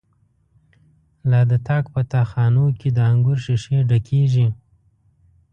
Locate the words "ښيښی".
3.43-3.77